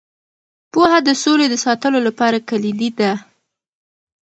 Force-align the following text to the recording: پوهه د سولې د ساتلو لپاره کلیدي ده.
پوهه 0.71 0.99
د 1.07 1.09
سولې 1.23 1.47
د 1.49 1.55
ساتلو 1.65 1.99
لپاره 2.07 2.45
کلیدي 2.49 2.89
ده. 2.99 3.11